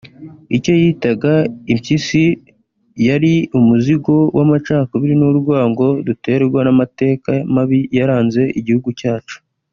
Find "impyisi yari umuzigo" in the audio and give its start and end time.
1.73-4.15